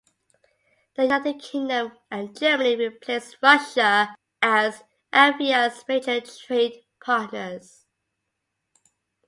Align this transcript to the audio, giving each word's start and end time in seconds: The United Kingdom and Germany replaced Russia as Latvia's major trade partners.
The 0.95 1.03
United 1.03 1.39
Kingdom 1.39 1.91
and 2.09 2.35
Germany 2.35 2.75
replaced 2.75 3.37
Russia 3.39 4.15
as 4.41 4.83
Latvia's 5.13 5.85
major 5.87 6.19
trade 6.21 6.83
partners. 6.99 7.85